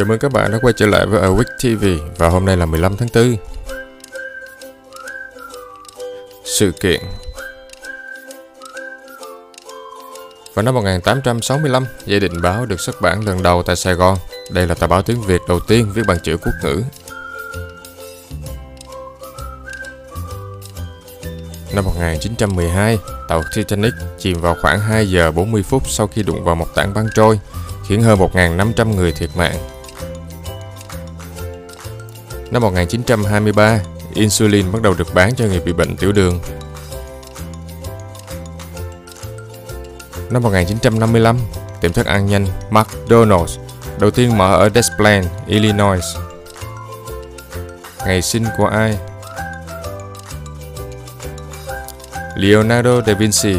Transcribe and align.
Chào 0.00 0.06
mừng 0.06 0.18
các 0.18 0.32
bạn 0.32 0.52
đã 0.52 0.58
quay 0.62 0.72
trở 0.76 0.86
lại 0.86 1.06
với 1.06 1.20
Awake 1.20 1.56
TV 1.58 1.84
và 2.16 2.28
hôm 2.28 2.44
nay 2.44 2.56
là 2.56 2.66
15 2.66 2.96
tháng 2.96 3.08
4. 3.14 3.36
Sự 6.44 6.72
kiện 6.80 7.00
Vào 10.54 10.62
năm 10.62 10.74
1865, 10.74 11.84
Gia 12.06 12.18
định 12.18 12.42
báo 12.42 12.66
được 12.66 12.80
xuất 12.80 13.00
bản 13.00 13.26
lần 13.26 13.42
đầu 13.42 13.62
tại 13.62 13.76
Sài 13.76 13.94
Gòn. 13.94 14.18
Đây 14.50 14.66
là 14.66 14.74
tờ 14.74 14.86
báo 14.86 15.02
tiếng 15.02 15.22
Việt 15.22 15.40
đầu 15.48 15.60
tiên 15.60 15.90
viết 15.94 16.02
bằng 16.06 16.18
chữ 16.22 16.36
quốc 16.36 16.54
ngữ. 16.62 16.82
Năm 21.74 21.84
1912, 21.84 22.98
tàu 23.28 23.42
Titanic 23.54 23.94
chìm 24.18 24.40
vào 24.40 24.56
khoảng 24.62 24.80
2 24.80 25.10
giờ 25.10 25.30
40 25.30 25.62
phút 25.62 25.82
sau 25.86 26.06
khi 26.06 26.22
đụng 26.22 26.44
vào 26.44 26.54
một 26.54 26.74
tảng 26.74 26.94
băng 26.94 27.06
trôi, 27.14 27.40
khiến 27.88 28.02
hơn 28.02 28.18
1.500 28.18 28.94
người 28.94 29.12
thiệt 29.12 29.30
mạng. 29.36 29.79
Năm 32.50 32.62
1923, 32.62 33.80
insulin 34.14 34.72
bắt 34.72 34.82
đầu 34.82 34.94
được 34.98 35.14
bán 35.14 35.34
cho 35.34 35.44
người 35.44 35.60
bị 35.60 35.72
bệnh 35.72 35.96
tiểu 35.96 36.12
đường. 36.12 36.40
Năm 40.30 40.42
1955, 40.42 41.36
tiệm 41.80 41.92
thức 41.92 42.06
ăn 42.06 42.26
nhanh 42.26 42.46
McDonald's 42.70 43.58
đầu 43.98 44.10
tiên 44.10 44.38
mở 44.38 44.56
ở 44.56 44.70
Des 44.74 44.86
Plaines, 44.96 45.30
Illinois. 45.46 46.04
Ngày 48.06 48.22
sinh 48.22 48.44
của 48.58 48.66
ai? 48.66 48.98
Leonardo 52.36 53.00
da 53.06 53.14
Vinci 53.14 53.56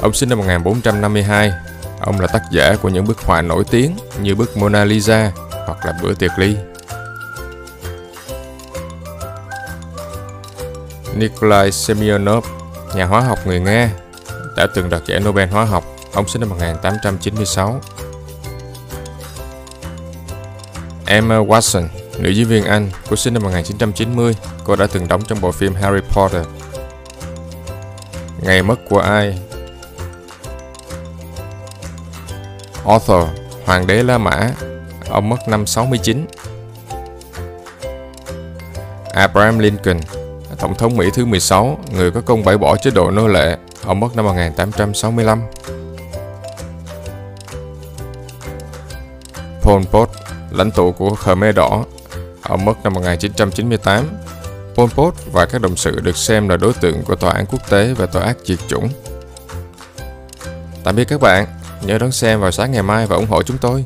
Ông 0.00 0.12
sinh 0.12 0.28
năm 0.28 0.38
1452 0.38 1.52
Ông 2.00 2.20
là 2.20 2.26
tác 2.26 2.42
giả 2.50 2.76
của 2.82 2.88
những 2.88 3.04
bức 3.04 3.18
họa 3.18 3.42
nổi 3.42 3.64
tiếng 3.70 3.96
như 4.20 4.34
bức 4.34 4.56
Mona 4.56 4.84
Lisa 4.84 5.32
hoặc 5.66 5.86
là 5.86 5.92
Bữa 6.02 6.14
tiệc 6.14 6.30
ly. 6.38 6.56
Nikolai 11.16 11.72
Semyonov, 11.72 12.44
nhà 12.94 13.04
hóa 13.04 13.20
học 13.20 13.38
người 13.46 13.60
Nga, 13.60 13.90
đã 14.56 14.66
từng 14.74 14.90
đoạt 14.90 15.02
giải 15.06 15.20
Nobel 15.20 15.48
hóa 15.48 15.64
học. 15.64 15.84
Ông 16.12 16.28
sinh 16.28 16.40
năm 16.40 16.48
1896. 16.48 17.80
Emma 21.06 21.36
Watson, 21.36 21.88
nữ 22.18 22.30
diễn 22.30 22.48
viên 22.48 22.64
Anh, 22.64 22.90
cô 23.10 23.16
sinh 23.16 23.34
năm 23.34 23.42
1990. 23.42 24.36
Cô 24.64 24.76
đã 24.76 24.86
từng 24.86 25.08
đóng 25.08 25.22
trong 25.24 25.40
bộ 25.40 25.52
phim 25.52 25.74
Harry 25.74 26.00
Potter. 26.00 26.46
Ngày 28.40 28.62
mất 28.62 28.76
của 28.88 28.98
ai? 28.98 29.38
Arthur, 32.86 33.28
hoàng 33.64 33.86
đế 33.86 34.02
La 34.02 34.18
Mã. 34.18 34.50
Ông 35.08 35.28
mất 35.28 35.48
năm 35.48 35.66
69. 35.66 36.26
Abraham 39.12 39.58
Lincoln, 39.58 40.00
Tổng 40.62 40.74
thống 40.74 40.96
Mỹ 40.96 41.10
thứ 41.14 41.24
16, 41.24 41.78
người 41.92 42.10
có 42.10 42.20
công 42.20 42.44
bãi 42.44 42.58
bỏ 42.58 42.76
chế 42.76 42.90
độ 42.90 43.10
nô 43.10 43.28
lệ, 43.28 43.56
ông 43.84 44.00
mất 44.00 44.16
năm 44.16 44.24
1865. 44.24 45.42
Pol 49.62 49.82
Pot, 49.82 50.08
lãnh 50.50 50.70
tụ 50.70 50.92
của 50.92 51.14
Khmer 51.14 51.56
Đỏ, 51.56 51.84
ông 52.42 52.64
mất 52.64 52.72
năm 52.84 52.92
1998. 52.92 54.04
Pol 54.74 54.90
Pot 54.90 55.14
và 55.32 55.46
các 55.46 55.60
đồng 55.60 55.76
sự 55.76 56.00
được 56.00 56.16
xem 56.16 56.48
là 56.48 56.56
đối 56.56 56.72
tượng 56.72 57.02
của 57.02 57.14
Tòa 57.14 57.32
án 57.32 57.46
quốc 57.46 57.70
tế 57.70 57.94
về 57.94 58.06
tội 58.12 58.22
ác 58.22 58.36
diệt 58.44 58.58
chủng. 58.68 58.88
Tạm 60.84 60.96
biệt 60.96 61.04
các 61.04 61.20
bạn, 61.20 61.46
nhớ 61.82 61.98
đón 61.98 62.12
xem 62.12 62.40
vào 62.40 62.50
sáng 62.50 62.72
ngày 62.72 62.82
mai 62.82 63.06
và 63.06 63.16
ủng 63.16 63.26
hộ 63.26 63.42
chúng 63.42 63.58
tôi. 63.58 63.84